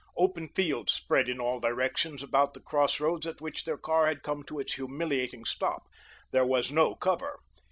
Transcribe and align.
Open 0.17 0.49
fields 0.55 0.91
spread 0.91 1.29
in 1.29 1.39
all 1.39 1.59
directions 1.59 2.23
about 2.23 2.55
the 2.55 2.59
crossroads 2.59 3.27
at 3.27 3.39
which 3.39 3.65
their 3.65 3.77
car 3.77 4.07
had 4.07 4.23
come 4.23 4.41
to 4.45 4.57
its 4.57 4.73
humiliating 4.73 5.45
stop. 5.45 5.83
There 6.31 6.43
was 6.43 6.71
no 6.71 6.95
cover. 6.95 7.37